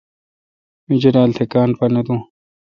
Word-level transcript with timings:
می 0.87 0.95
جولال 1.01 1.29
تھ 1.37 1.43
کاں 1.51 1.67
پا 1.77 1.85
نہ 1.93 2.01
دو۔ 2.05 2.15